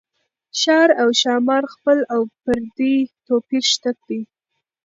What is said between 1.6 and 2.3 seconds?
خپل او